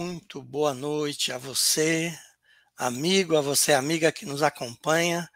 [0.00, 2.16] Muito boa noite a você,
[2.76, 5.28] amigo, a você, amiga que nos acompanha.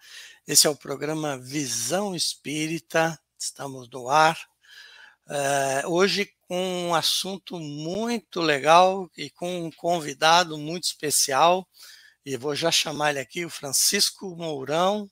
[0.47, 4.39] Esse é o programa Visão Espírita, estamos no ar.
[5.29, 11.69] É, hoje com um assunto muito legal e com um convidado muito especial.
[12.25, 15.11] E vou já chamar ele aqui, o Francisco Mourão.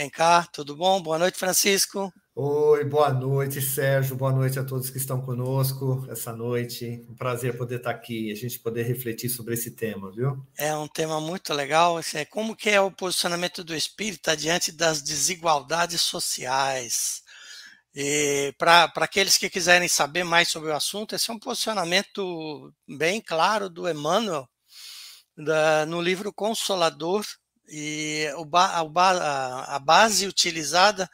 [0.00, 0.98] Vem cá, tudo bom?
[1.02, 2.10] Boa noite, Francisco.
[2.34, 4.16] Oi, boa noite, Sérgio.
[4.16, 7.04] Boa noite a todos que estão conosco essa noite.
[7.06, 10.42] Um prazer poder estar aqui e a gente poder refletir sobre esse tema, viu?
[10.56, 12.00] É um tema muito legal.
[12.14, 17.22] É como que é o posicionamento do espírita diante das desigualdades sociais.
[17.94, 23.20] E para aqueles que quiserem saber mais sobre o assunto, esse é um posicionamento bem
[23.20, 24.48] claro do Emmanuel
[25.36, 27.22] da, no livro Consolador.
[27.70, 31.08] E o, a, a base utilizada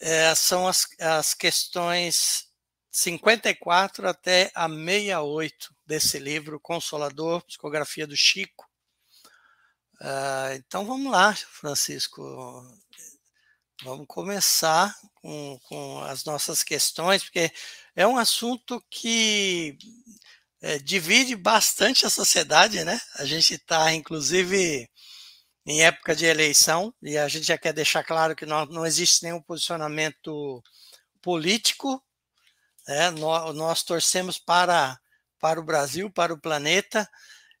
[0.00, 2.46] é, são as, as questões
[2.90, 8.68] 54 até a 68 desse livro, Consolador, Psicografia do Chico.
[10.00, 12.22] Uh, então vamos lá, Francisco.
[13.82, 17.50] Vamos começar com, com as nossas questões, porque
[17.96, 19.78] é um assunto que
[20.60, 23.00] é, divide bastante a sociedade, né?
[23.16, 24.88] A gente está, inclusive,
[25.64, 29.22] em época de eleição, e a gente já quer deixar claro que não, não existe
[29.22, 30.62] nenhum posicionamento
[31.20, 32.02] político,
[32.86, 33.10] né?
[33.10, 34.98] nós, nós torcemos para,
[35.38, 37.08] para o Brasil, para o planeta,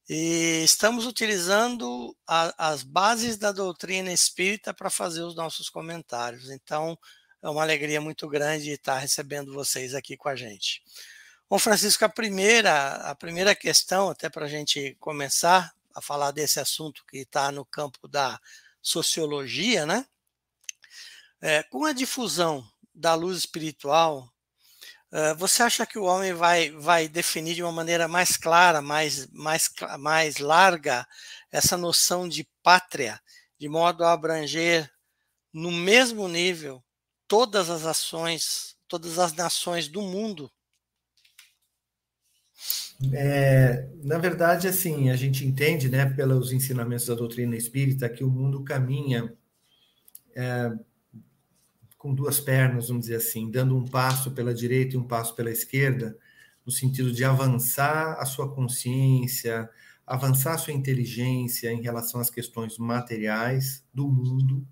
[0.08, 6.50] e estamos utilizando a, as bases da doutrina espírita para fazer os nossos comentários.
[6.50, 6.98] Então,
[7.40, 10.82] é uma alegria muito grande estar recebendo vocês aqui com a gente.
[11.48, 16.60] Bom, Francisco, a primeira, a primeira questão, até para a gente começar, a falar desse
[16.60, 18.40] assunto que está no campo da
[18.80, 20.06] sociologia, né?
[21.40, 24.32] É, com a difusão da luz espiritual,
[25.12, 29.26] é, você acha que o homem vai, vai definir de uma maneira mais clara, mais,
[29.28, 31.06] mais, mais larga,
[31.50, 33.20] essa noção de pátria,
[33.58, 34.90] de modo a abranger
[35.52, 36.82] no mesmo nível
[37.28, 40.50] todas as ações, todas as nações do mundo?
[43.12, 48.30] É, na verdade, assim, a gente entende, né, pelos ensinamentos da doutrina espírita, que o
[48.30, 49.34] mundo caminha
[50.34, 50.72] é,
[51.98, 55.50] com duas pernas, vamos dizer assim, dando um passo pela direita e um passo pela
[55.50, 56.16] esquerda,
[56.64, 59.68] no sentido de avançar a sua consciência,
[60.06, 64.66] avançar a sua inteligência em relação às questões materiais do mundo,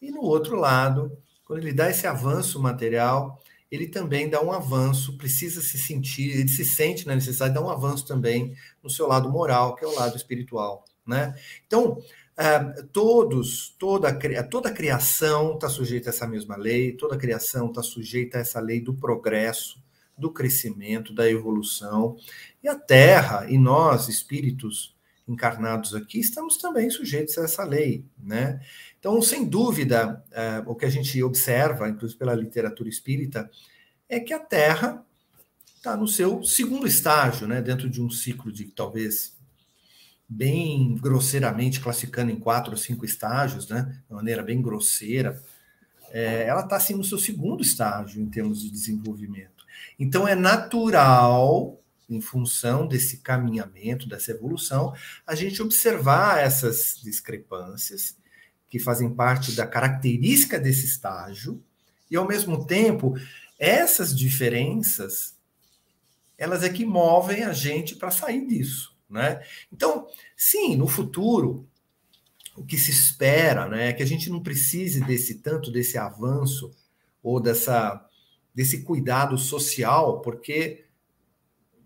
[0.00, 5.16] e no outro lado, quando ele dá esse avanço material, ele também dá um avanço,
[5.16, 9.06] precisa se sentir, ele se sente na necessidade de dar um avanço também no seu
[9.06, 11.34] lado moral, que é o lado espiritual, né?
[11.66, 14.12] Então, uh, todos, toda,
[14.44, 18.40] toda a criação está sujeita a essa mesma lei, toda a criação está sujeita a
[18.40, 19.80] essa lei do progresso,
[20.18, 22.16] do crescimento, da evolução,
[22.62, 24.94] e a Terra e nós, espíritos
[25.32, 28.60] encarnados aqui, estamos também sujeitos a essa lei, né?
[28.98, 33.50] Então, sem dúvida, é, o que a gente observa, inclusive pela literatura espírita,
[34.08, 35.04] é que a Terra
[35.76, 39.38] está no seu segundo estágio, né, dentro de um ciclo de talvez
[40.28, 45.42] bem grosseiramente classificando em quatro ou cinco estágios, né, de maneira bem grosseira,
[46.10, 49.64] é, ela está assim no seu segundo estágio em termos de desenvolvimento.
[49.98, 51.79] Então é natural,
[52.10, 54.92] em função desse caminhamento, dessa evolução,
[55.26, 58.16] a gente observar essas discrepâncias
[58.68, 61.62] que fazem parte da característica desse estágio,
[62.10, 63.14] e ao mesmo tempo,
[63.58, 65.36] essas diferenças,
[66.36, 69.40] elas é que movem a gente para sair disso, né?
[69.72, 71.68] Então, sim, no futuro,
[72.56, 76.70] o que se espera, né, é que a gente não precise desse tanto desse avanço
[77.22, 78.06] ou dessa
[78.52, 80.84] desse cuidado social, porque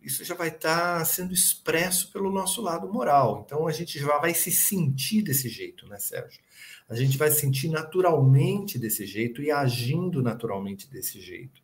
[0.04, 3.42] isso já vai estar tá sendo expresso pelo nosso lado moral.
[3.44, 6.44] Então a gente já vai se sentir desse jeito, né, Sérgio?
[6.88, 11.62] a gente vai sentir naturalmente desse jeito e agindo naturalmente desse jeito.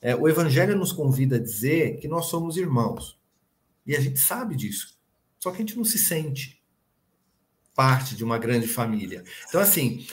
[0.00, 3.18] É, o Evangelho nos convida a dizer que nós somos irmãos.
[3.86, 4.98] E a gente sabe disso.
[5.38, 6.62] Só que a gente não se sente
[7.74, 9.24] parte de uma grande família.
[9.48, 10.06] Então, assim,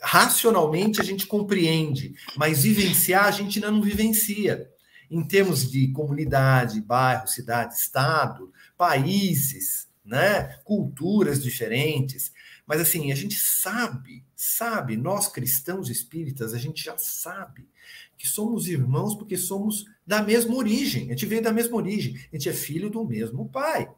[0.00, 4.71] racionalmente a gente compreende, mas vivenciar a gente ainda não vivencia.
[5.12, 12.32] Em termos de comunidade, bairro, cidade, estado, países, né, culturas diferentes,
[12.66, 17.68] mas assim, a gente sabe, sabe, nós cristãos espíritas, a gente já sabe
[18.16, 21.06] que somos irmãos porque somos da mesma origem.
[21.06, 23.90] A gente veio da mesma origem, a gente é filho do mesmo pai.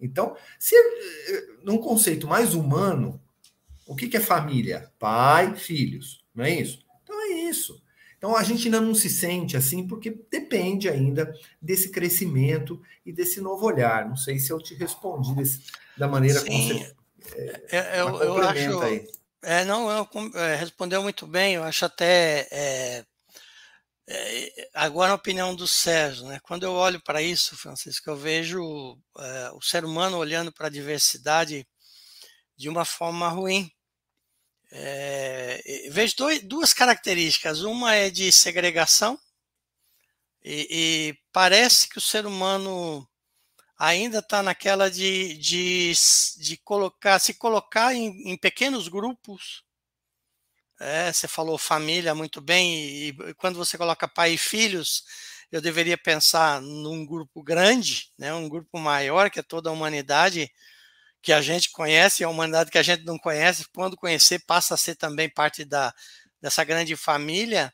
[0.00, 3.20] Então, se eh, num conceito mais humano,
[3.86, 4.92] o que, que é família?
[4.98, 6.84] Pai, filhos, não é isso?
[7.02, 7.82] Então é isso.
[8.18, 11.32] Então a gente ainda não se sente assim, porque depende ainda
[11.62, 14.08] desse crescimento e desse novo olhar.
[14.08, 15.62] Não sei se eu te respondi desse,
[15.96, 16.96] da maneira Sim, como você.
[17.70, 18.80] É, é eu, eu acho.
[18.80, 19.08] Aí.
[19.40, 21.54] É, não, eu, é, respondeu muito bem.
[21.54, 23.04] Eu acho até é,
[24.10, 26.40] é, agora a opinião do Sérgio, né?
[26.42, 30.70] Quando eu olho para isso, Francisco, eu vejo é, o ser humano olhando para a
[30.70, 31.64] diversidade
[32.56, 33.70] de uma forma ruim.
[34.70, 37.62] É, vejo dois, duas características.
[37.62, 39.18] Uma é de segregação,
[40.44, 43.06] e, e parece que o ser humano
[43.78, 45.92] ainda está naquela de, de,
[46.38, 49.62] de, colocar, se colocar em, em pequenos grupos.
[50.80, 55.04] É, você falou família muito bem, e, e, quando você coloca pai e filhos,
[55.50, 60.50] eu deveria pensar num grupo grande, né, um grupo maior, que é toda a humanidade,
[61.22, 64.76] que a gente conhece, a humanidade que a gente não conhece, quando conhecer, passa a
[64.76, 65.92] ser também parte da,
[66.40, 67.72] dessa grande família.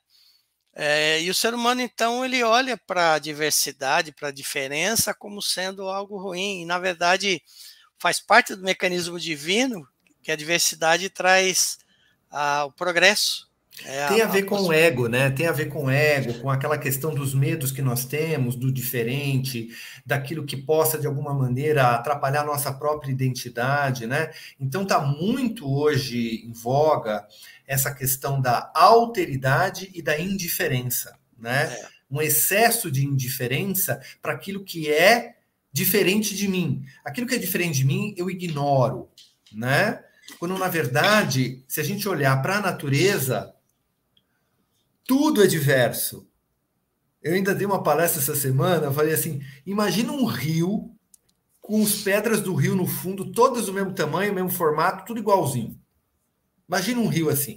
[0.75, 5.41] É, e o ser humano, então, ele olha para a diversidade, para a diferença, como
[5.41, 6.63] sendo algo ruim.
[6.63, 7.43] E, na verdade,
[7.99, 9.87] faz parte do mecanismo divino
[10.23, 11.79] que a diversidade traz
[12.31, 13.49] ah, o progresso.
[13.83, 15.31] É tem a, a ver com o ego, né?
[15.31, 18.71] Tem a ver com o ego, com aquela questão dos medos que nós temos, do
[18.71, 19.69] diferente,
[20.07, 24.31] daquilo que possa de alguma maneira atrapalhar a nossa própria identidade, né?
[24.61, 27.27] Então está muito hoje em voga
[27.67, 31.65] essa questão da alteridade e da indiferença, né?
[31.65, 31.89] É.
[32.11, 35.35] Um excesso de indiferença para aquilo que é
[35.73, 36.85] diferente de mim.
[37.05, 39.09] Aquilo que é diferente de mim, eu ignoro,
[39.53, 40.01] né?
[40.39, 43.54] Quando na verdade, se a gente olhar para a natureza,
[45.07, 46.29] tudo é diverso.
[47.23, 50.91] Eu ainda dei uma palestra essa semana, falei assim: imagina um rio
[51.61, 55.81] com as pedras do rio no fundo, todas do mesmo tamanho, mesmo formato, tudo igualzinho.
[56.69, 57.57] Imagina um rio assim.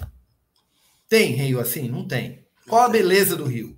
[1.09, 1.89] Tem rio assim?
[1.89, 2.45] Não tem.
[2.67, 3.77] Qual a beleza do rio?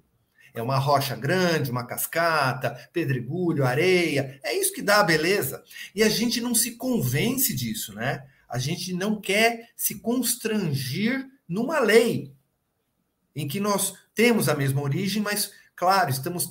[0.53, 4.39] É uma rocha grande, uma cascata, pedregulho, areia.
[4.43, 5.63] É isso que dá a beleza.
[5.95, 8.25] E a gente não se convence disso, né?
[8.47, 12.33] A gente não quer se constrangir numa lei
[13.35, 16.49] em que nós temos a mesma origem, mas, claro, estamos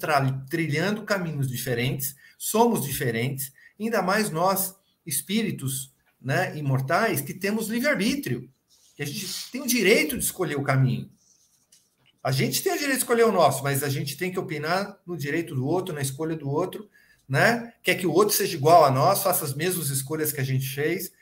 [0.48, 8.48] trilhando caminhos diferentes, somos diferentes, ainda mais nós, espíritos né, imortais, que temos livre-arbítrio,
[8.96, 11.10] que a gente tem o direito de escolher o caminho.
[12.22, 14.98] A gente tem o direito de escolher o nosso, mas a gente tem que opinar
[15.06, 16.88] no direito do outro, na escolha do outro,
[17.28, 17.72] né?
[17.82, 20.68] Quer que o outro seja igual a nós, faça as mesmas escolhas que a gente
[20.68, 21.12] fez.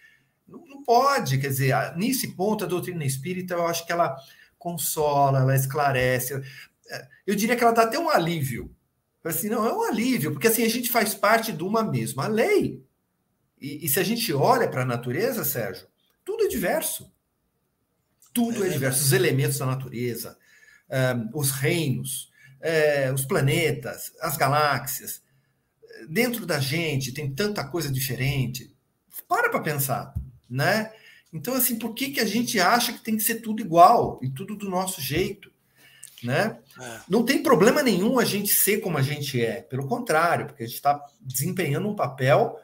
[0.49, 4.17] Não, não pode, quer dizer, nesse ponto a doutrina espírita, eu acho que ela
[4.59, 6.41] consola, ela esclarece.
[7.27, 8.75] Eu diria que ela dá até um alívio.
[9.25, 12.85] Assim, não, é um alívio, porque assim a gente faz parte de uma mesma lei.
[13.61, 15.89] E, e se a gente olha para a natureza, Sérgio,
[16.25, 17.13] tudo é diverso.
[18.33, 19.03] Tudo é, é diverso.
[19.03, 20.39] Os elementos da natureza,
[20.89, 22.31] um, os reinos,
[22.61, 25.23] é, os planetas, as galáxias.
[26.09, 28.73] Dentro da gente tem tanta coisa diferente.
[29.27, 30.15] Para para pensar,
[30.49, 30.93] né?
[31.37, 34.31] Então, assim, por que, que a gente acha que tem que ser tudo igual e
[34.31, 35.53] tudo do nosso jeito?
[36.23, 36.59] Né?
[36.81, 37.01] É.
[37.09, 40.67] Não tem problema nenhum a gente ser como a gente é, pelo contrário, porque a
[40.67, 42.59] gente está desempenhando um papel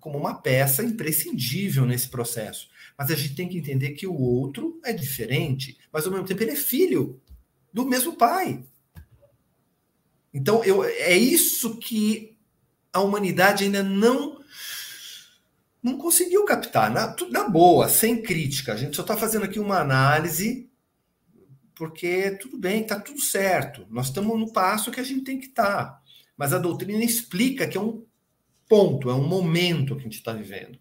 [0.00, 2.68] como uma peça imprescindível nesse processo.
[2.98, 6.42] Mas a gente tem que entender que o outro é diferente, mas ao mesmo tempo
[6.42, 7.20] ele é filho
[7.72, 8.64] do mesmo pai.
[10.32, 12.36] Então, eu, é isso que
[12.92, 14.42] a humanidade ainda não
[15.84, 18.72] não conseguiu captar, na, na boa, sem crítica.
[18.72, 20.70] A gente só está fazendo aqui uma análise,
[21.74, 23.86] porque tudo bem, está tudo certo.
[23.90, 25.84] Nós estamos no passo que a gente tem que estar.
[25.84, 26.02] Tá.
[26.38, 28.02] Mas a doutrina explica que é um
[28.66, 30.78] ponto, é um momento que a gente está vivendo.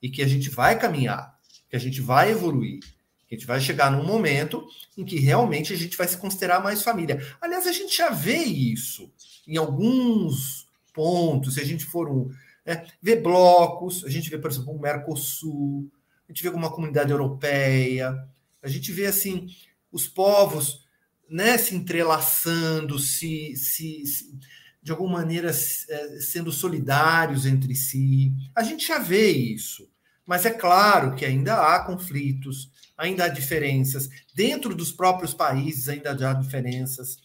[0.00, 2.80] E que a gente vai caminhar, que a gente vai evoluir.
[3.28, 6.62] Que a gente vai chegar num momento em que realmente a gente vai se considerar
[6.62, 7.20] mais família.
[7.42, 9.12] Aliás, a gente já vê isso
[9.46, 11.54] em alguns pontos.
[11.54, 12.30] Se a gente for um,
[12.66, 15.88] é, vê blocos, a gente vê, por exemplo, o Mercosul,
[16.28, 18.28] a gente vê uma comunidade europeia,
[18.60, 19.46] a gente vê assim
[19.92, 20.84] os povos
[21.30, 24.38] né, se entrelaçando, se, se, se
[24.82, 28.32] de alguma maneira é, sendo solidários entre si.
[28.54, 29.88] A gente já vê isso,
[30.26, 36.10] mas é claro que ainda há conflitos, ainda há diferenças dentro dos próprios países, ainda
[36.10, 37.16] há diferenças.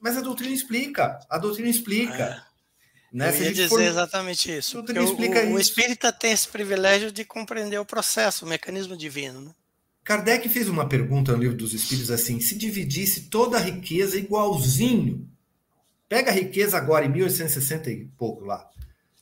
[0.00, 2.49] Mas a doutrina explica, a doutrina explica.
[3.12, 3.28] Né?
[3.30, 3.82] Eu ia dizer for...
[3.82, 4.78] exatamente isso.
[4.78, 9.40] O, o, o espírita tem esse privilégio de compreender o processo, o mecanismo divino.
[9.40, 9.50] Né?
[10.04, 15.28] Kardec fez uma pergunta no livro dos Espíritos assim: se dividisse toda a riqueza igualzinho,
[16.08, 18.68] pega a riqueza agora em 1860 e pouco lá,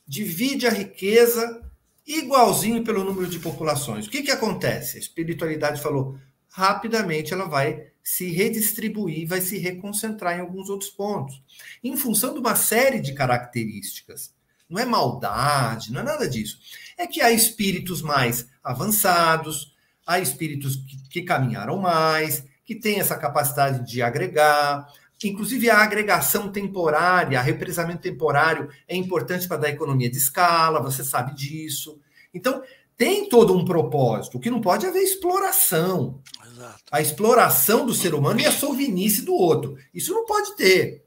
[0.07, 1.61] divide a riqueza
[2.07, 4.07] igualzinho pelo número de populações.
[4.07, 4.97] O que, que acontece?
[4.97, 6.17] A espiritualidade falou:
[6.47, 11.39] rapidamente ela vai se redistribuir, vai se reconcentrar em alguns outros pontos,
[11.83, 14.33] em função de uma série de características.
[14.67, 16.57] Não é maldade, não é nada disso.
[16.97, 19.75] É que há espíritos mais avançados,
[20.07, 24.87] há espíritos que, que caminharam mais, que têm essa capacidade de agregar,
[25.21, 31.03] Inclusive, a agregação temporária, a represamento temporário é importante para dar economia de escala, você
[31.03, 31.99] sabe disso.
[32.33, 32.63] Então,
[32.95, 34.37] tem todo um propósito.
[34.37, 36.21] O que não pode é haver exploração.
[36.59, 36.83] Exato.
[36.91, 39.77] A exploração do ser humano e a sovinice do outro.
[39.93, 41.05] Isso não pode ter.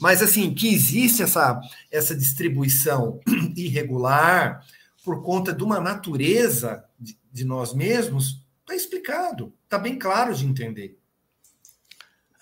[0.00, 3.20] Mas, assim, que existe essa, essa distribuição
[3.56, 4.66] irregular
[5.04, 9.54] por conta de uma natureza de, de nós mesmos, está explicado.
[9.64, 10.98] Está bem claro de entender.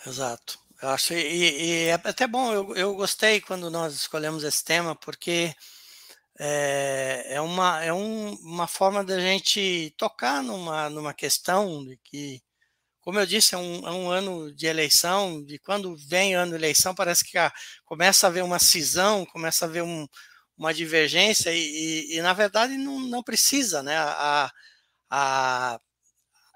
[0.07, 0.59] Exato.
[0.81, 4.95] Eu acho, e, e, é até bom, eu, eu gostei quando nós escolhemos esse tema,
[4.95, 5.55] porque
[6.39, 12.43] é, é, uma, é um, uma forma da gente tocar numa, numa questão de que,
[13.07, 16.57] como eu disse, é um, é um ano de eleição, de quando vem ano de
[16.57, 17.53] eleição, parece que ah,
[17.85, 20.09] começa a haver uma cisão, começa a haver um,
[20.59, 23.97] uma divergência, e, e, e, na verdade não, não precisa, né?
[23.97, 24.51] A,
[25.09, 25.81] a,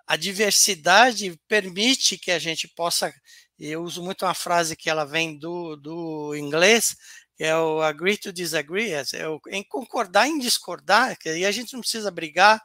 [0.09, 3.15] a diversidade permite que a gente possa
[3.57, 6.97] eu uso muito uma frase que ela vem do, do inglês,
[7.37, 11.75] que é o agree to disagree, é o, em concordar em discordar, aí a gente
[11.75, 12.61] não precisa brigar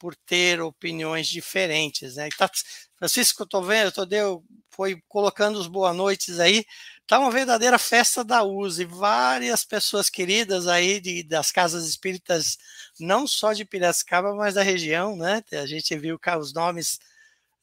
[0.00, 2.28] por ter opiniões diferentes, né?
[2.36, 2.50] Tá,
[3.00, 6.66] Francisco, estou vendo, eu tô deu, foi colocando os boa noites aí,
[7.06, 12.58] tá uma verdadeira festa da USE, várias pessoas queridas aí de, das casas espíritas,
[13.00, 15.42] não só de Piracicaba, mas da região, né?
[15.52, 17.00] A gente viu os nomes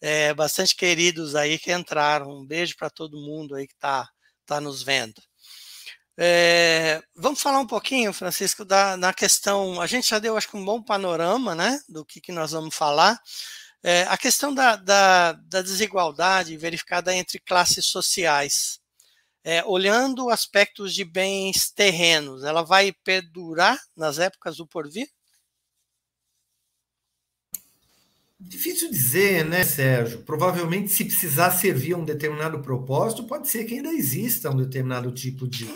[0.01, 2.32] é, bastante queridos aí que entraram.
[2.32, 4.10] Um beijo para todo mundo aí que está
[4.44, 5.22] tá nos vendo.
[6.20, 9.79] É, vamos falar um pouquinho, Francisco, da, na questão.
[9.79, 12.74] A gente já deu, acho que, um bom panorama né, do que, que nós vamos
[12.75, 13.22] falar.
[13.84, 18.79] É, a questão da, da, da, desigualdade verificada entre classes sociais.
[19.43, 25.07] É, olhando aspectos de bens terrenos, ela vai perdurar nas épocas do porvir?
[28.39, 30.22] Difícil dizer, né, Sérgio?
[30.24, 35.12] Provavelmente, se precisar servir a um determinado propósito, pode ser que ainda exista um determinado
[35.12, 35.67] tipo de,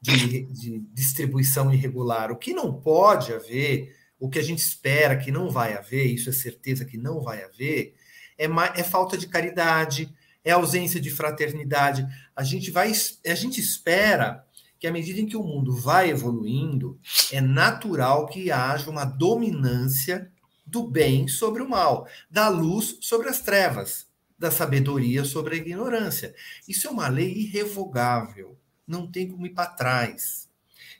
[0.00, 2.30] de, de distribuição irregular.
[2.30, 6.30] O que não pode haver, o que a gente espera que não vai haver, isso
[6.30, 7.94] é certeza que não vai haver,
[8.38, 10.12] é, é falta de caridade,
[10.44, 12.06] é ausência de fraternidade.
[12.34, 12.92] A gente vai,
[13.26, 14.46] a gente espera
[14.78, 16.98] que à medida em que o mundo vai evoluindo,
[17.32, 20.30] é natural que haja uma dominância
[20.66, 24.06] do bem sobre o mal, da luz sobre as trevas,
[24.38, 26.34] da sabedoria sobre a ignorância.
[26.68, 30.48] Isso é uma lei irrevogável, não tem como ir para trás.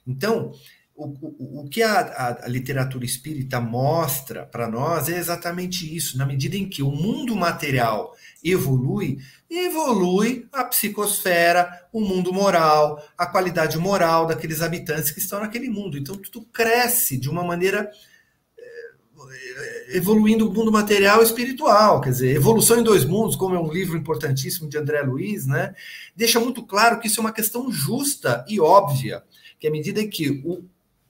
[0.05, 0.53] Então,
[0.97, 6.17] o, o, que a, a, a literatura espírita mostra para nós é exatamente isso.
[6.17, 13.27] Na medida em que o mundo material evolui, evolui a psicosfera, o mundo moral, a
[13.27, 15.99] qualidade moral daqueles habitantes que estão naquele mundo.
[15.99, 17.91] Então, tudo cresce de uma maneira
[19.89, 23.71] evoluindo o mundo material e espiritual, quer dizer, Evolução em Dois Mundos, como é um
[23.71, 25.73] livro importantíssimo de André Luiz, né,
[26.15, 29.23] deixa muito claro que isso é uma questão justa e óbvia,
[29.59, 30.63] que à medida que o,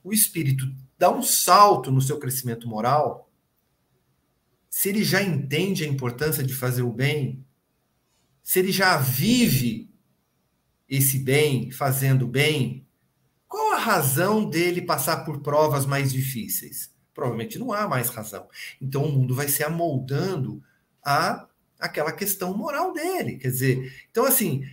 [0.07, 0.65] o espírito
[0.97, 3.29] dá um salto no seu crescimento moral,
[4.69, 7.45] se ele já entende a importância de fazer o bem,
[8.43, 9.89] se ele já vive
[10.87, 12.85] esse bem, fazendo bem,
[13.47, 16.95] qual a razão dele passar por provas mais difíceis?
[17.17, 18.47] provavelmente não há mais razão.
[18.79, 20.63] Então o mundo vai se amoldando
[21.03, 21.47] a
[21.79, 23.37] aquela questão moral dele.
[23.37, 24.63] Quer dizer, então assim,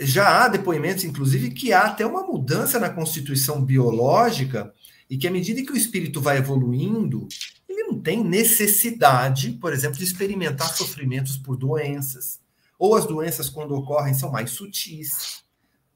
[0.00, 4.72] já há depoimentos, inclusive, que há até uma mudança na constituição biológica
[5.08, 7.28] e que à medida que o espírito vai evoluindo,
[7.68, 12.40] ele não tem necessidade, por exemplo, de experimentar sofrimentos por doenças.
[12.78, 15.44] Ou as doenças, quando ocorrem, são mais sutis.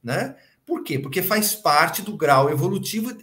[0.02, 0.36] Né?
[0.66, 0.98] Por quê?
[0.98, 3.16] Porque faz parte do grau evolutivo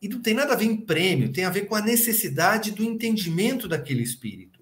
[0.00, 2.82] e não tem nada a ver em prêmio, tem a ver com a necessidade do
[2.82, 4.55] entendimento daquele espírito,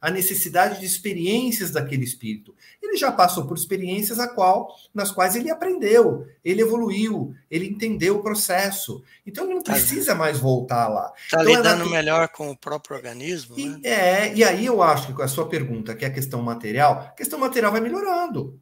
[0.00, 2.54] a necessidade de experiências daquele espírito.
[2.82, 8.16] Ele já passou por experiências a qual, nas quais ele aprendeu, ele evoluiu, ele entendeu
[8.16, 9.02] o processo.
[9.26, 11.12] Então ele não tá precisa mais voltar lá.
[11.16, 11.90] Está então, lidando ela...
[11.90, 13.58] melhor com o próprio organismo.
[13.58, 13.80] E, né?
[13.82, 17.00] É, e aí eu acho que com a sua pergunta, que é a questão material,
[17.00, 18.58] a questão material vai melhorando.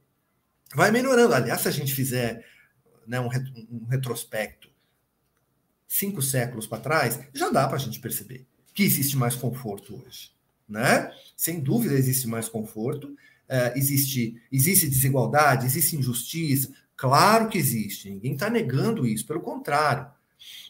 [0.75, 1.35] Vai melhorando.
[1.35, 2.45] Aliás, se a gente fizer
[3.07, 3.29] né, um,
[3.71, 4.69] um retrospecto
[5.87, 10.31] cinco séculos para trás, já dá para a gente perceber que existe mais conforto hoje.
[10.69, 11.11] Né?
[11.37, 13.17] Sem dúvida existe mais conforto,
[13.49, 20.11] é, existe, existe desigualdade, existe injustiça, claro que existe, ninguém está negando isso, pelo contrário.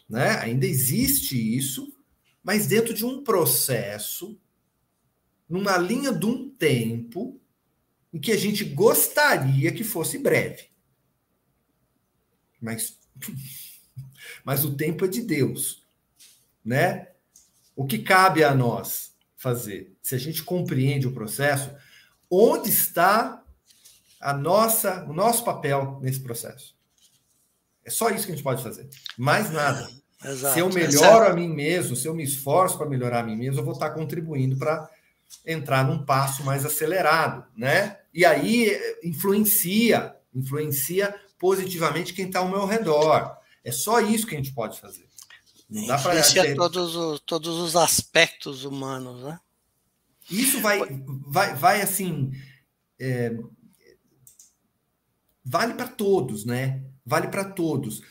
[0.07, 0.37] Né?
[0.39, 1.93] Ainda existe isso,
[2.41, 4.39] mas dentro de um processo,
[5.47, 7.39] numa linha de um tempo
[8.13, 10.69] e que a gente gostaria que fosse breve.
[12.61, 12.97] Mas,
[14.45, 15.83] mas o tempo é de Deus,
[16.63, 17.09] né?
[17.75, 19.95] O que cabe a nós fazer?
[20.01, 21.73] Se a gente compreende o processo,
[22.29, 23.41] onde está
[24.19, 26.75] a nossa, o nosso papel nesse processo?
[27.83, 28.87] É só isso que a gente pode fazer.
[29.17, 29.89] Mais nada.
[30.23, 30.53] Exato.
[30.53, 33.61] Se eu melhoro a mim mesmo, se eu me esforço para melhorar a mim mesmo,
[33.61, 34.89] eu vou estar contribuindo para
[35.45, 37.97] entrar num passo mais acelerado, né?
[38.13, 43.37] E aí influencia, influencia positivamente quem está ao meu redor.
[43.63, 45.08] É só isso que a gente pode fazer.
[45.69, 46.55] Não dá para ter...
[46.55, 49.39] todos os, todos os aspectos humanos, né?
[50.29, 50.79] Isso vai,
[51.27, 52.31] vai, vai assim,
[52.99, 53.35] é,
[55.43, 56.83] vale para todos, né?
[57.05, 58.03] Vale para todos,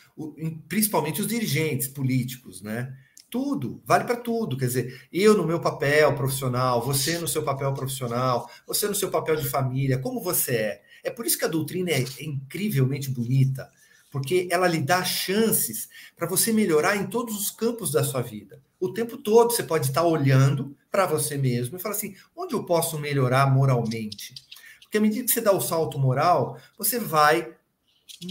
[0.68, 2.92] principalmente os dirigentes políticos, né?
[3.30, 4.56] Tudo, vale para tudo.
[4.56, 9.10] Quer dizer, eu no meu papel profissional, você no seu papel profissional, você no seu
[9.10, 10.82] papel de família, como você é.
[11.04, 13.70] É por isso que a doutrina é incrivelmente bonita,
[14.10, 18.62] porque ela lhe dá chances para você melhorar em todos os campos da sua vida.
[18.80, 22.64] O tempo todo você pode estar olhando para você mesmo e falar assim: onde eu
[22.64, 24.34] posso melhorar moralmente?
[24.82, 27.54] Porque à medida que você dá o salto moral, você vai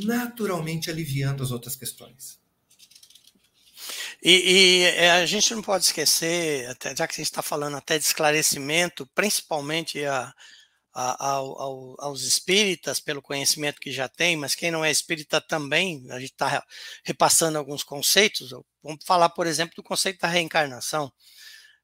[0.03, 2.39] naturalmente aliviando as outras questões.
[4.24, 7.77] E, e, é, a gente não pode esquecer, até, já que a gente está falando
[7.77, 10.34] até de esclarecimento, principalmente a,
[11.00, 16.04] a, ao, aos espíritas, pelo conhecimento que já tem, mas quem não é espírita também,
[16.10, 16.66] a gente está
[17.04, 18.50] repassando alguns conceitos.
[18.82, 21.13] Vamos falar, por exemplo, do conceito da reencarnação,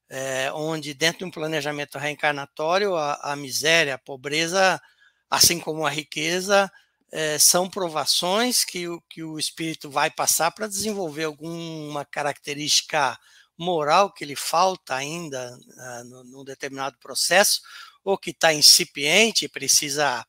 [0.08, 4.82] é, onde dentro de um planejamento reencarnatório, a, a miséria, a pobreza,
[5.30, 6.68] assim como a riqueza,
[7.12, 13.16] é, são provações que o, que o espírito vai passar para desenvolver alguma característica
[13.56, 17.60] moral que lhe falta ainda uh, num determinado processo,
[18.04, 20.24] ou que está incipiente precisa,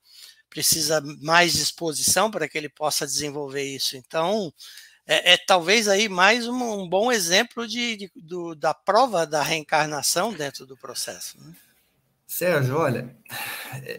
[0.49, 3.97] precisa mais disposição para que ele possa desenvolver isso.
[3.97, 4.53] Então,
[5.05, 9.43] é, é talvez aí mais um, um bom exemplo de, de do, da prova da
[9.43, 11.37] reencarnação dentro do processo.
[11.39, 11.53] Né?
[12.25, 13.15] Sérgio, olha,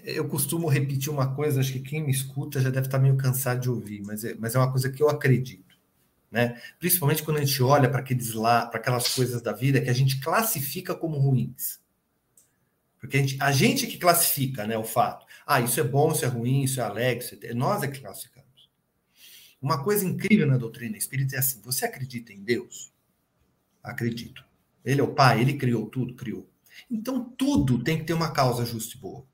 [0.05, 3.61] eu costumo repetir uma coisa, acho que quem me escuta já deve estar meio cansado
[3.61, 5.79] de ouvir, mas é, mas é uma coisa que eu acredito,
[6.31, 6.61] né?
[6.79, 9.95] Principalmente quando a gente olha para aqueles lá, para aquelas coisas da vida que a
[9.95, 11.79] gente classifica como ruins.
[12.99, 15.27] Porque a gente, a gente que classifica, né, o fato.
[15.47, 17.55] Ah, isso é bom, isso é ruim, isso é alegre, isso é...
[17.55, 18.47] nós é que classificamos.
[19.61, 22.93] Uma coisa incrível na doutrina espírita é assim: você acredita em Deus?
[23.83, 24.45] Acredito.
[24.85, 26.49] Ele é o Pai, ele criou tudo, criou.
[26.91, 29.27] Então, tudo tem que ter uma causa justa e boa.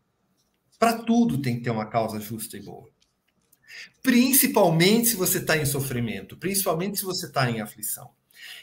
[0.78, 2.88] Para tudo tem que ter uma causa justa e boa.
[4.02, 8.10] Principalmente se você está em sofrimento, principalmente se você está em aflição.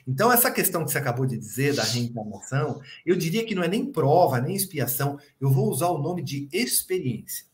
[0.08, 3.68] Então, essa questão que você acabou de dizer da reencarnação, eu diria que não é
[3.68, 7.46] nem prova, nem expiação, eu vou usar o nome de experiência.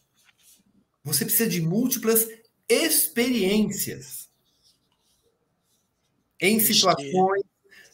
[1.03, 2.27] Você precisa de múltiplas
[2.67, 4.29] experiências
[6.41, 7.43] em situações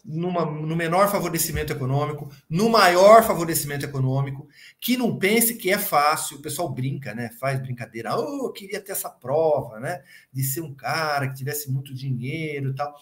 [0.04, 4.48] numa, no menor favorecimento econômico, no maior favorecimento econômico,
[4.80, 7.30] que não pense que é fácil, o pessoal brinca, né?
[7.40, 10.02] Faz brincadeira, oh, eu queria ter essa prova, né?
[10.32, 12.96] De ser um cara que tivesse muito dinheiro e tal.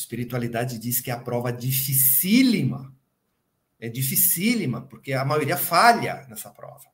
[0.00, 2.94] Espiritualidade diz que é a prova dificílima.
[3.78, 6.84] É dificílima, porque a maioria falha nessa prova.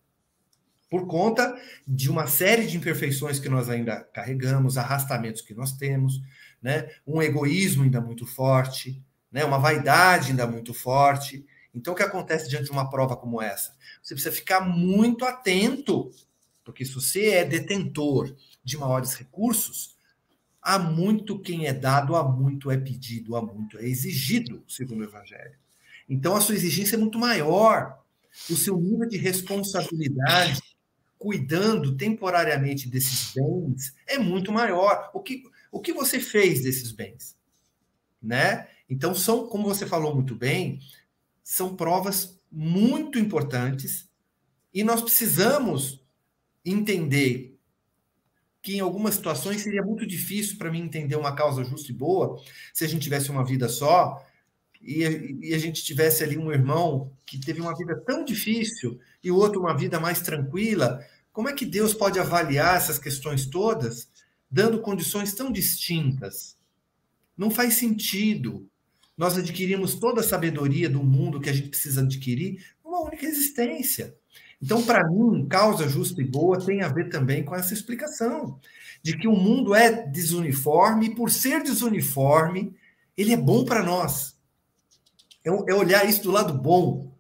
[0.88, 6.20] Por conta de uma série de imperfeições que nós ainda carregamos, arrastamentos que nós temos,
[6.62, 6.88] né?
[7.06, 9.44] um egoísmo ainda muito forte, né?
[9.44, 11.44] uma vaidade ainda muito forte.
[11.74, 13.74] Então, o que acontece diante de uma prova como essa?
[14.00, 16.10] Você precisa ficar muito atento,
[16.64, 19.95] porque se você é detentor de maiores recursos,
[20.66, 25.04] há muito quem é dado, há muito é pedido, há muito é exigido, segundo o
[25.04, 25.54] Evangelho.
[26.08, 28.02] Então, a sua exigência é muito maior.
[28.50, 30.60] O seu nível de responsabilidade,
[31.16, 35.08] cuidando temporariamente desses bens, é muito maior.
[35.14, 37.36] O que, o que você fez desses bens?
[38.20, 38.66] Né?
[38.90, 40.80] Então, são, como você falou muito bem,
[41.44, 44.08] são provas muito importantes
[44.74, 46.04] e nós precisamos
[46.64, 47.55] entender
[48.66, 52.42] que em algumas situações seria muito difícil para mim entender uma causa justa e boa
[52.74, 54.20] se a gente tivesse uma vida só
[54.82, 55.04] e,
[55.40, 59.36] e, a gente tivesse ali um irmão que teve uma vida tão difícil e o
[59.36, 61.00] outro uma vida mais tranquila.
[61.32, 64.08] Como é que Deus pode avaliar essas questões todas
[64.50, 66.56] dando condições tão distintas.
[67.36, 68.68] Não faz sentido.
[69.16, 74.16] Nós adquirimos toda a sabedoria do mundo que a gente precisa adquirir numa única existência.
[74.62, 78.58] Então, para mim, causa justa e boa tem a ver também com essa explicação
[79.02, 82.74] de que o mundo é desuniforme e, por ser desuniforme,
[83.16, 84.36] ele é bom para nós.
[85.44, 87.14] É, é olhar isso do lado bom.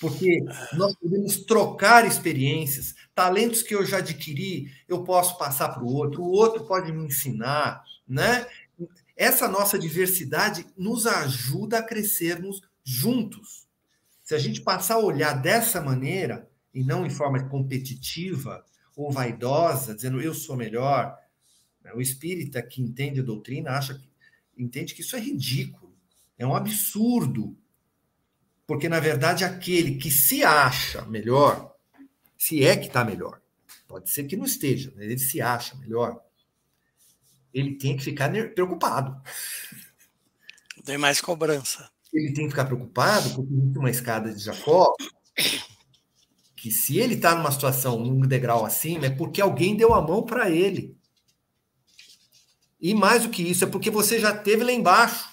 [0.00, 0.44] Porque
[0.74, 6.22] nós podemos trocar experiências, talentos que eu já adquiri, eu posso passar para o outro,
[6.22, 8.46] o outro pode me ensinar, né?
[9.16, 13.66] Essa nossa diversidade nos ajuda a crescermos juntos.
[14.22, 18.64] Se a gente passar a olhar dessa maneira, e não em forma competitiva
[18.96, 21.16] ou vaidosa, dizendo eu sou melhor,
[21.82, 21.92] né?
[21.94, 24.10] o espírita que entende a doutrina acha que
[24.56, 25.94] entende que isso é ridículo,
[26.38, 27.56] é um absurdo
[28.66, 31.76] porque, na verdade, aquele que se acha melhor,
[32.38, 33.40] se é que está melhor,
[33.86, 36.22] pode ser que não esteja, mas ele se acha melhor,
[37.52, 39.20] ele tem que ficar preocupado.
[40.84, 41.90] Tem mais cobrança.
[42.12, 44.94] Ele tem que ficar preocupado porque existe uma escada de Jacó
[46.62, 50.22] que se ele está numa situação, num degrau acima, é porque alguém deu a mão
[50.22, 50.96] para ele.
[52.80, 55.28] E mais do que isso, é porque você já teve lá embaixo.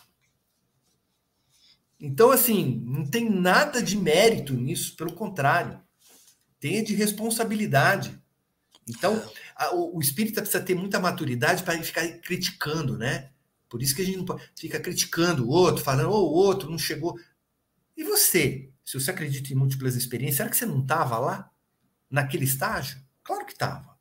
[1.99, 5.79] Então, assim, não tem nada de mérito nisso, pelo contrário,
[6.59, 8.19] tem de responsabilidade.
[8.87, 9.23] Então,
[9.55, 13.29] a, o, o espírita precisa ter muita maturidade para ficar criticando, né?
[13.69, 16.79] Por isso que a gente não fica criticando o outro, falando, oh, o outro não
[16.79, 17.19] chegou.
[17.95, 18.68] E você?
[18.89, 21.51] Se você acredita em múltiplas experiências, será que você não estava lá?
[22.09, 22.99] Naquele estágio?
[23.23, 23.95] Claro que estava.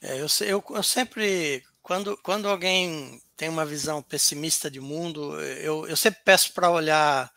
[0.00, 5.40] É, eu, eu, eu sempre, quando, quando alguém tem uma visão pessimista de mundo.
[5.40, 7.32] Eu, eu sempre peço para olhar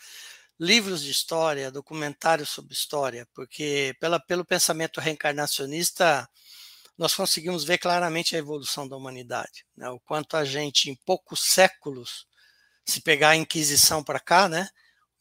[0.60, 6.28] livros de história, documentários sobre história, porque pela, pelo pensamento reencarnacionista
[6.98, 9.92] nós conseguimos ver claramente a evolução da humanidade, né?
[9.92, 12.26] o quanto a gente, em poucos séculos,
[12.84, 14.68] se pegar a Inquisição para cá, né?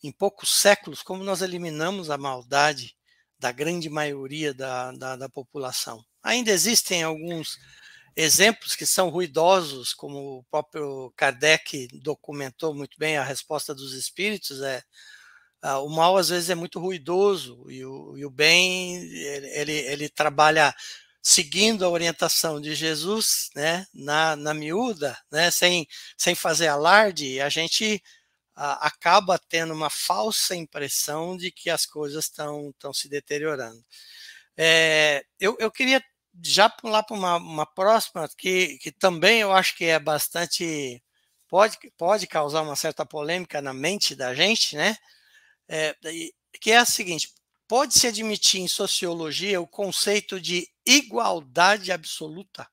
[0.03, 2.97] Em poucos séculos, como nós eliminamos a maldade
[3.39, 6.05] da grande maioria da, da, da população.
[6.23, 7.59] Ainda existem alguns
[8.17, 14.63] exemplos que são ruidosos, como o próprio Kardec documentou muito bem a resposta dos espíritos,
[14.63, 14.83] é
[15.63, 20.09] ah, o mal às vezes é muito ruidoso e o, e o bem ele, ele,
[20.09, 20.75] trabalha
[21.23, 27.49] seguindo a orientação de Jesus, né, na, na miúda, né, sem, sem fazer alarde, a
[27.49, 28.03] gente
[28.57, 33.85] acaba tendo uma falsa impressão de que as coisas estão se deteriorando.
[34.57, 36.03] É, eu, eu queria
[36.43, 41.03] já pular para uma, uma próxima que, que também eu acho que é bastante
[41.49, 44.97] pode, pode causar uma certa polêmica na mente da gente, né?
[45.69, 45.95] É,
[46.61, 47.31] que é a seguinte:
[47.69, 52.69] pode-se admitir em sociologia o conceito de igualdade absoluta?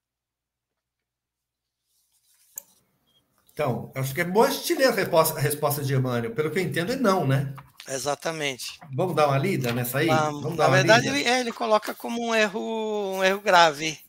[3.54, 6.34] Então, acho que é bom a gente ler a resposta, a resposta de Emmanuel.
[6.34, 7.54] Pelo que eu entendo, é não, né?
[7.88, 8.80] Exatamente.
[8.94, 10.08] Vamos dar uma lida nessa aí?
[10.08, 14.00] Vamos na verdade, ele, é, ele, coloca como um erro, um erro grave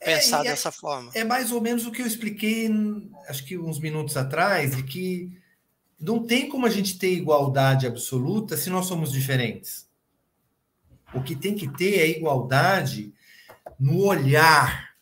[0.00, 1.10] é, pensar é, dessa forma.
[1.14, 2.70] É mais ou menos o que eu expliquei,
[3.28, 5.36] acho que uns minutos atrás, de que
[5.98, 9.86] não tem como a gente ter igualdade absoluta se nós somos diferentes.
[11.12, 13.12] O que tem que ter é igualdade
[13.78, 14.94] no olhar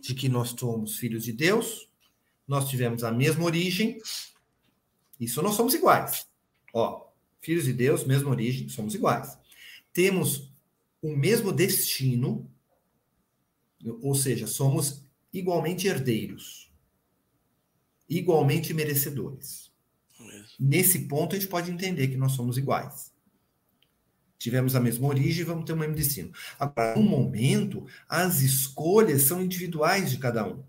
[0.00, 1.89] de que nós somos filhos de Deus,
[2.50, 4.02] nós tivemos a mesma origem,
[5.20, 6.26] isso nós somos iguais.
[6.74, 7.06] Ó,
[7.40, 9.38] filhos de Deus, mesma origem, somos iguais.
[9.92, 10.52] Temos
[11.00, 12.50] o mesmo destino,
[14.02, 16.72] ou seja, somos igualmente herdeiros,
[18.08, 19.70] igualmente merecedores.
[20.58, 23.12] Nesse ponto, a gente pode entender que nós somos iguais.
[24.36, 26.32] Tivemos a mesma origem, vamos ter o mesmo destino.
[26.58, 30.64] Agora, no momento, as escolhas são individuais de cada um.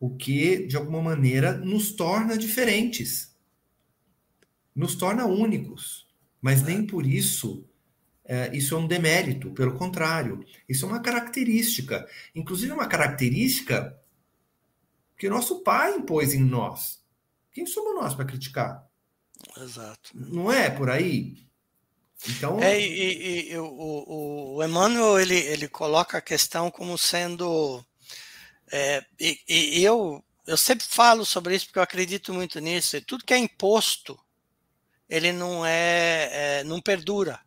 [0.00, 3.28] O que, de alguma maneira, nos torna diferentes
[4.78, 6.06] nos torna únicos,
[6.40, 7.68] mas nem por isso
[8.24, 13.98] é, isso é um demérito, pelo contrário, isso é uma característica, inclusive uma característica
[15.16, 17.02] que nosso pai impôs em nós.
[17.50, 18.86] Quem somos nós para criticar?
[19.56, 20.10] Exato.
[20.14, 21.44] Não é por aí?
[22.28, 22.60] Então.
[22.62, 27.84] É, e, e o, o, o, Emmanuel ele, ele coloca a questão como sendo.
[28.70, 33.00] É, e, e eu, eu sempre falo sobre isso porque eu acredito muito nisso.
[33.02, 34.18] Tudo que é imposto
[35.08, 37.40] ele não é, é não perdura.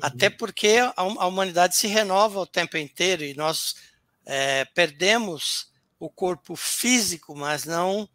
[0.00, 3.76] Até porque a, a, humanidade se renova o tempo inteiro e nós
[4.24, 8.08] é, perdemos o corpo físico, mas não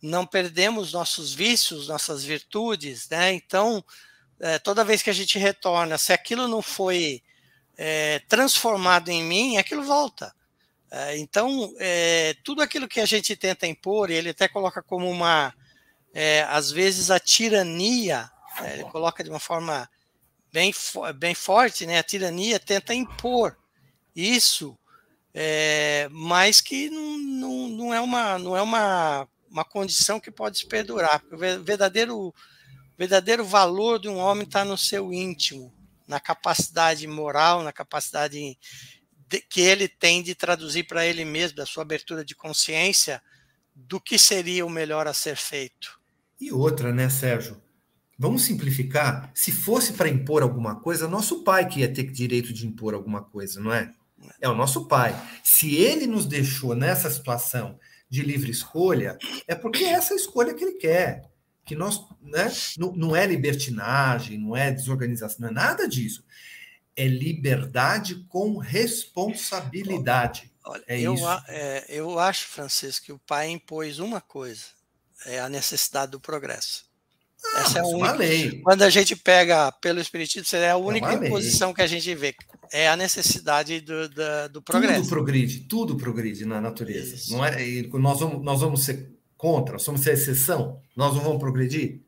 [0.00, 3.32] não perdemos nossos vícios, nossas virtudes, né?
[3.32, 3.84] Então,
[4.38, 7.20] é, toda vez que a gente retorna, se aquilo não foi
[7.76, 10.32] é, transformado em mim, aquilo volta.
[10.90, 15.52] É, então, é, tudo aquilo que a gente tenta impor, ele até coloca como uma
[16.14, 18.30] é, às vezes a tirania,
[18.62, 19.88] é, ele coloca de uma forma
[20.52, 20.72] bem,
[21.16, 21.98] bem forte, né?
[21.98, 23.56] A tirania tenta impor
[24.16, 24.76] isso,
[25.34, 30.58] é, mas que não, não, não, é, uma, não é uma, uma condição que pode
[30.58, 31.22] se perdurar.
[31.30, 32.34] O verdadeiro
[32.96, 35.72] verdadeiro valor de um homem está no seu íntimo,
[36.04, 38.58] na capacidade moral, na capacidade
[39.28, 43.22] de, que ele tem de traduzir para ele mesmo, da sua abertura de consciência,
[43.74, 46.00] do que seria o melhor a ser feito.
[46.40, 47.60] E outra, né, Sérgio?
[48.18, 49.30] Vamos simplificar.
[49.34, 53.22] Se fosse para impor alguma coisa, nosso pai que ia ter direito de impor alguma
[53.22, 53.92] coisa, não é?
[54.40, 55.14] É o nosso pai.
[55.44, 57.78] Se ele nos deixou nessa situação
[58.10, 61.30] de livre escolha, é porque é essa escolha que ele quer.
[61.64, 66.24] Que nós, né, não, não é libertinagem, não é desorganização, não é nada disso.
[66.98, 70.50] É liberdade com responsabilidade.
[70.64, 71.24] Olha, é eu, isso.
[71.46, 74.64] É, eu acho, Francisco, que o pai impôs uma coisa:
[75.24, 76.88] é a necessidade do progresso.
[77.54, 78.12] Ah, Essa é a única.
[78.14, 78.60] Lei.
[78.62, 82.34] Quando a gente pega pelo Espiritismo, é a única é posição que a gente vê.
[82.72, 85.02] É a necessidade do, do, do progresso.
[85.02, 87.14] Tudo progride, tudo progride na natureza.
[87.14, 87.32] Isso.
[87.32, 87.56] Não é,
[87.94, 92.02] nós, vamos, nós vamos ser contra, nós vamos ser exceção, nós não vamos progredir.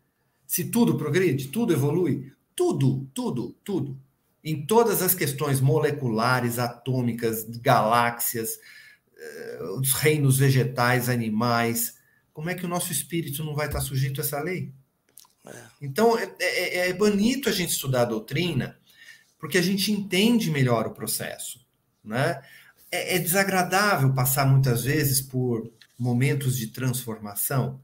[0.46, 3.96] Se tudo progride, tudo evolui, tudo, tudo, tudo.
[4.42, 8.58] Em todas as questões moleculares, atômicas, galáxias,
[9.16, 11.94] eh, os reinos vegetais, animais,
[12.32, 14.72] como é que o nosso espírito não vai estar sujeito a essa lei?
[15.46, 15.62] É.
[15.82, 18.78] Então, é, é, é, bonito a gente estudar a doutrina,
[19.38, 21.60] porque a gente entende melhor o processo.
[22.02, 22.40] Né?
[22.90, 27.80] É, é desagradável passar muitas vezes por momentos de transformação.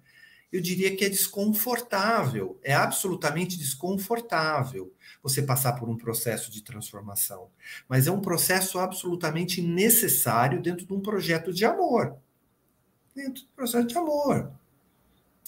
[0.53, 7.49] Eu diria que é desconfortável, é absolutamente desconfortável você passar por um processo de transformação.
[7.89, 12.17] Mas é um processo absolutamente necessário dentro de um projeto de amor.
[13.15, 14.53] Dentro do processo de amor.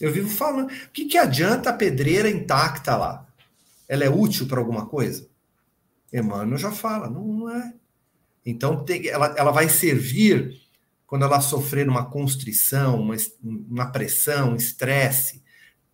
[0.01, 0.71] Eu vivo falando.
[0.71, 3.27] O que, que adianta a pedreira intacta lá?
[3.89, 5.29] Ela é útil para alguma coisa?
[6.13, 7.75] Emmanuel já fala, não, não é.
[8.45, 10.61] Então, tem, ela, ela vai servir
[11.09, 15.43] quando ela sofrer uma constrição, uma, uma pressão, um estresse.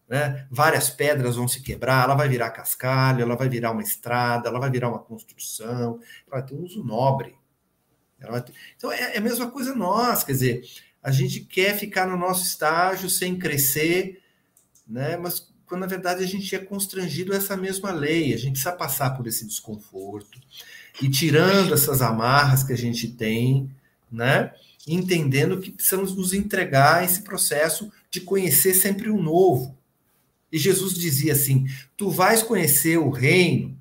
[0.09, 0.44] Né?
[0.50, 4.59] Várias pedras vão se quebrar, ela vai virar cascalho, ela vai virar uma estrada, ela
[4.59, 7.37] vai virar uma construção, ela vai ter um uso nobre.
[8.44, 8.53] Ter...
[8.77, 10.64] Então, é, é a mesma coisa nós, quer dizer,
[11.00, 14.20] a gente quer ficar no nosso estágio sem crescer,
[14.85, 15.16] né?
[15.16, 18.72] Mas quando na verdade a gente é constrangido a essa mesma lei, a gente precisa
[18.72, 20.40] passar por esse desconforto
[21.00, 23.70] e tirando essas amarras que a gente tem,
[24.11, 24.53] né?
[24.87, 29.77] Entendendo que precisamos nos entregar a esse processo de conhecer sempre o novo.
[30.53, 33.77] E Jesus dizia assim: Tu vais conhecer o reino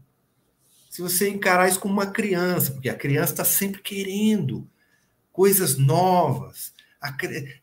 [0.93, 4.69] se você encarar isso como uma criança, porque a criança está sempre querendo
[5.31, 6.71] coisas novas,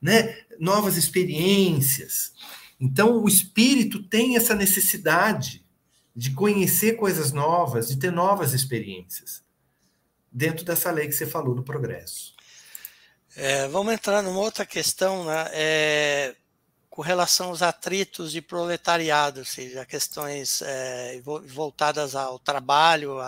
[0.03, 2.33] né, novas experiências.
[2.81, 5.65] Então, o espírito tem essa necessidade
[6.15, 9.45] de conhecer coisas novas, de ter novas experiências,
[10.33, 12.35] dentro dessa lei que você falou do progresso.
[13.37, 15.51] É, vamos entrar numa outra questão, né?
[15.53, 16.37] É,
[16.89, 23.21] com relação aos atritos de proletariado, ou seja, questões é, voltadas ao trabalho,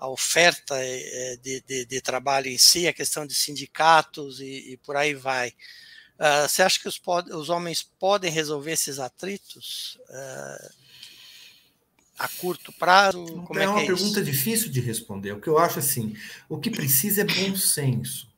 [0.00, 4.76] a oferta eh, de, de, de, trabalho em si, a questão de sindicatos e, e
[4.78, 5.50] por aí vai.
[6.18, 7.00] Uh, você acha que os,
[7.32, 10.74] os, homens podem resolver esses atritos uh,
[12.18, 13.24] a curto prazo?
[13.46, 14.24] Como é, é uma é pergunta isso?
[14.24, 15.32] difícil de responder.
[15.32, 16.14] O que eu acho assim,
[16.48, 18.29] o que precisa é bom senso.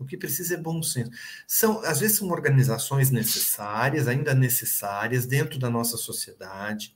[0.00, 1.10] O que precisa é bom senso.
[1.46, 6.94] São, às vezes são organizações necessárias, ainda necessárias dentro da nossa sociedade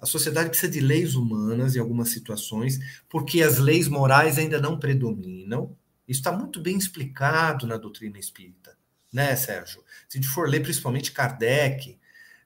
[0.00, 2.78] a sociedade precisa de leis humanas em algumas situações,
[3.08, 5.76] porque as leis morais ainda não predominam.
[6.08, 8.76] Isso está muito bem explicado na doutrina espírita,
[9.12, 9.84] né, Sérgio?
[10.08, 11.98] Se a gente for ler principalmente Kardec,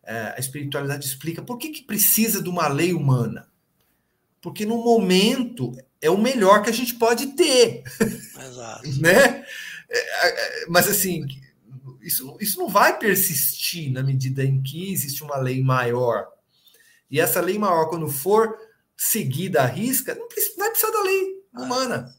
[0.02, 3.48] é, a espiritualidade explica por que, que precisa de uma lei humana.
[4.42, 7.84] Porque no momento é o melhor que a gente pode ter.
[8.36, 8.82] Exato.
[9.00, 9.46] né?
[9.96, 11.26] É, é, mas assim,
[12.02, 16.34] isso, isso não vai persistir na medida em que existe uma lei maior
[17.14, 18.58] e essa lei maior, quando for
[18.96, 22.14] seguida à risca, não precisa, vai precisar da lei humana.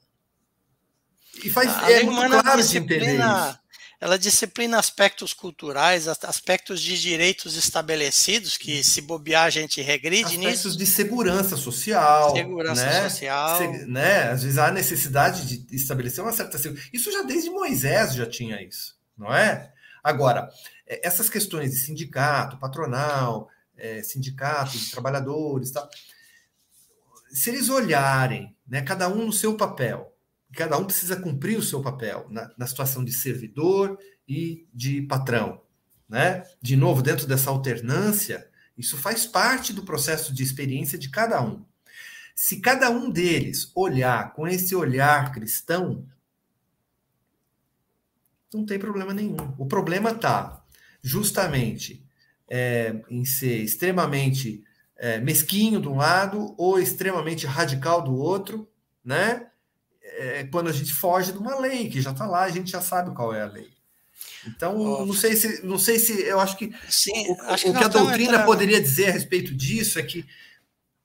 [1.44, 3.60] E faz, a é muito claro de entender isso.
[4.06, 10.38] Ela disciplina aspectos culturais, aspectos de direitos estabelecidos, que se bobear a gente regride aspectos
[10.38, 10.68] nisso.
[10.68, 12.36] Aspectos de segurança social.
[12.36, 13.10] Segurança né?
[13.10, 13.58] social.
[13.58, 14.30] Se, né?
[14.30, 16.88] Às vezes há necessidade de estabelecer uma certa segurança.
[16.94, 19.74] Isso já desde Moisés já tinha isso, não é?
[20.04, 20.52] Agora,
[20.86, 25.90] é, essas questões de sindicato, patronal, é, sindicatos, de trabalhadores, tal.
[27.32, 30.15] Se eles olharem, né, cada um no seu papel,
[30.54, 35.62] cada um precisa cumprir o seu papel na, na situação de servidor e de patrão,
[36.08, 36.44] né?
[36.62, 41.66] De novo, dentro dessa alternância, isso faz parte do processo de experiência de cada um.
[42.36, 46.06] Se cada um deles olhar com esse olhar cristão,
[48.54, 49.56] não tem problema nenhum.
[49.58, 50.64] O problema está
[51.02, 52.06] justamente
[52.48, 54.64] é, em ser extremamente
[54.98, 58.70] é, mesquinho de um lado ou extremamente radical do outro,
[59.04, 59.48] né?
[60.18, 62.82] É, quando a gente foge de uma lei que já está lá, a gente já
[62.82, 63.70] sabe qual é a lei.
[64.48, 65.06] Então, oh.
[65.06, 67.84] não sei se, não sei se, eu acho que Sim, o, acho que, o que
[67.84, 68.46] a doutrina entrando.
[68.46, 70.26] poderia dizer a respeito disso é que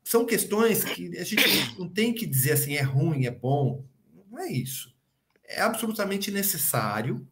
[0.04, 3.84] são questões que a gente não tem que dizer assim é ruim, é bom,
[4.30, 4.94] não é isso.
[5.44, 7.26] É absolutamente necessário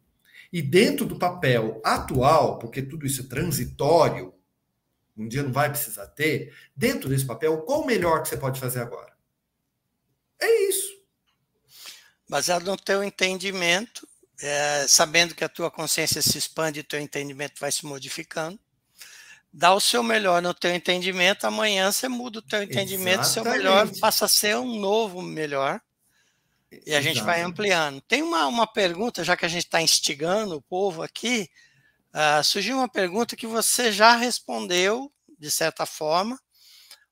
[0.51, 4.33] e dentro do papel atual, porque tudo isso é transitório,
[5.15, 8.59] um dia não vai precisar ter, dentro desse papel, qual o melhor que você pode
[8.59, 9.13] fazer agora?
[10.39, 10.98] É isso.
[12.29, 14.07] Baseado no teu entendimento,
[14.39, 18.59] é, sabendo que a tua consciência se expande e o teu entendimento vai se modificando,
[19.51, 23.43] dá o seu melhor no teu entendimento, amanhã você muda o teu entendimento, o seu
[23.43, 25.81] melhor passa a ser um novo melhor,
[26.85, 27.99] e a gente vai ampliando.
[28.01, 31.49] Tem uma, uma pergunta, já que a gente está instigando o povo aqui,
[32.13, 36.39] uh, surgiu uma pergunta que você já respondeu, de certa forma,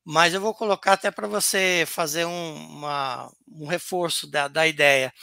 [0.09, 5.13] mas eu vou colocar até para você fazer um, uma, um reforço da, da ideia.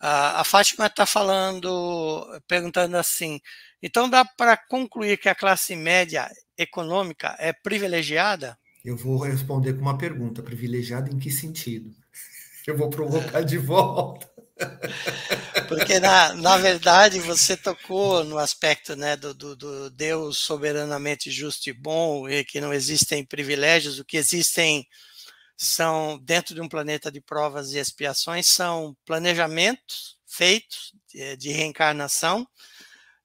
[0.00, 3.40] Uh, a Fátima está falando, perguntando assim,
[3.82, 8.56] então dá para concluir que a classe média econômica é privilegiada?
[8.84, 11.90] Eu vou responder com uma pergunta: privilegiada em que sentido?
[12.68, 14.30] Eu vou provocar de volta.
[15.68, 21.68] Porque, na, na verdade, você tocou no aspecto né, do, do, do, Deus soberanamente justo
[21.68, 24.86] e bom, e que não existem privilégios, o que existem
[25.56, 32.46] são, dentro de um planeta de provas e expiações, são planejamentos feitos de, de reencarnação.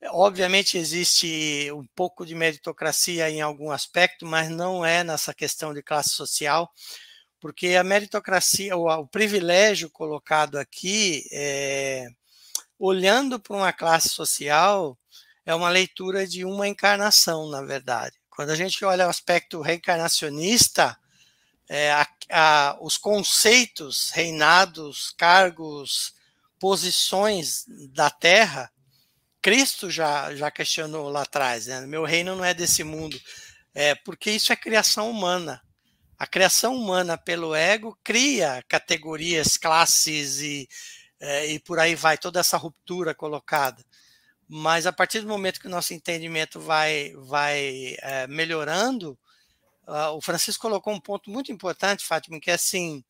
[0.10, 5.82] Obviamente, existe um pouco de meritocracia em algum aspecto, mas não é nessa questão de
[5.82, 6.69] classe social
[7.45, 12.08] porque a meritocracia, o, o privilégio colocado aqui, é,
[12.79, 14.97] olhando para uma classe social,
[15.45, 18.15] é uma leitura de uma encarnação, na verdade.
[18.31, 20.97] Quando a gente olha o aspecto reencarnacionista,
[21.69, 26.15] é, a, a, os conceitos, reinados, cargos,
[26.60, 28.71] posições da Terra,
[29.39, 31.81] Cristo já, já questionou lá atrás, né?
[31.81, 33.21] meu reino não é desse mundo,
[33.71, 35.62] é, porque isso é criação humana.
[36.17, 40.67] A criação humana pelo ego cria categorias, classes e,
[41.19, 43.84] é, e por aí vai, toda essa ruptura colocada.
[44.47, 49.17] Mas a partir do momento que o nosso entendimento vai, vai é, melhorando,
[49.88, 53.04] uh, o Francisco colocou um ponto muito importante, Fátima, que é assim: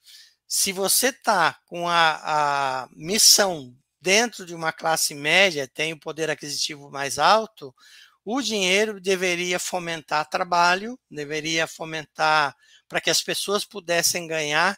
[0.48, 6.30] se você está com a, a missão dentro de uma classe média, tem o poder
[6.30, 7.76] aquisitivo mais alto,
[8.24, 12.56] o dinheiro deveria fomentar trabalho, deveria fomentar
[12.88, 14.78] para que as pessoas pudessem ganhar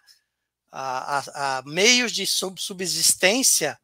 [0.72, 3.80] a, a, a meios de subsistência,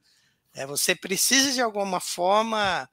[0.53, 2.89] é, você precisa de alguma forma,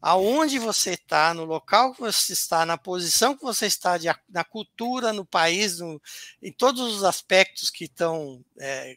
[0.00, 4.44] aonde você está, no local que você está, na posição que você está, de, na
[4.44, 6.00] cultura, no país, no,
[6.42, 8.96] em todos os aspectos que estão é,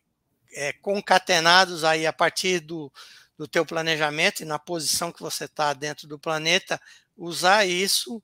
[0.54, 2.92] é, concatenados aí a partir do,
[3.38, 6.80] do teu planejamento e na posição que você está dentro do planeta,
[7.18, 8.22] usar isso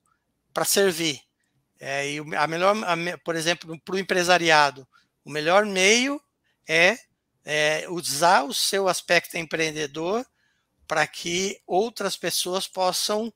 [0.52, 1.27] para servir.
[1.80, 4.86] É, e a melhor, a, por exemplo, para o empresariado,
[5.24, 6.20] o melhor meio
[6.68, 6.98] é,
[7.44, 10.26] é usar o seu aspecto empreendedor
[10.86, 13.32] para que outras pessoas possam,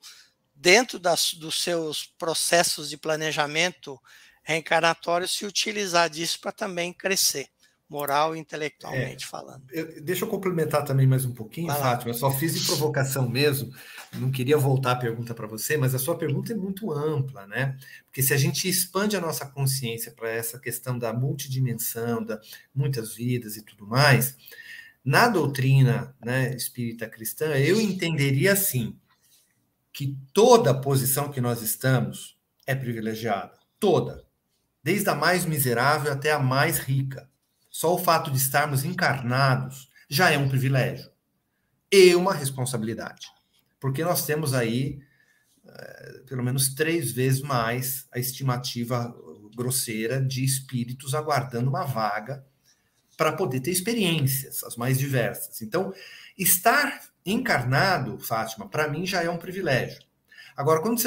[0.54, 4.00] dentro das, dos seus processos de planejamento
[4.42, 7.48] reencarnatório, se utilizar disso para também crescer
[7.92, 9.62] moral e intelectualmente é, falando.
[9.70, 12.10] Eu, deixa eu complementar também mais um pouquinho, Vai Fátima.
[12.10, 13.70] Eu só fiz de provocação mesmo,
[14.14, 17.76] não queria voltar a pergunta para você, mas a sua pergunta é muito ampla, né?
[18.06, 22.40] Porque se a gente expande a nossa consciência para essa questão da multidimensão, da
[22.74, 24.36] muitas vidas e tudo mais,
[25.04, 28.96] na doutrina né, espírita cristã, eu entenderia assim
[29.92, 34.24] que toda posição que nós estamos é privilegiada, toda,
[34.82, 37.30] desde a mais miserável até a mais rica.
[37.72, 41.10] Só o fato de estarmos encarnados já é um privilégio
[41.90, 43.28] e uma responsabilidade.
[43.80, 45.00] Porque nós temos aí
[45.66, 49.12] é, pelo menos três vezes mais a estimativa
[49.56, 52.44] grosseira de espíritos aguardando uma vaga
[53.16, 55.62] para poder ter experiências, as mais diversas.
[55.62, 55.94] Então,
[56.36, 60.02] estar encarnado, Fátima, para mim já é um privilégio.
[60.54, 61.00] Agora, quando você